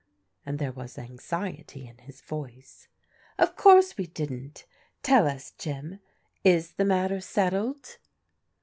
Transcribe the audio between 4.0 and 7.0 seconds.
didn't. Tell us, Jim, is the